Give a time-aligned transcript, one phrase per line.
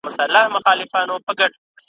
[0.05, 1.61] په نارو نارو ابتر سو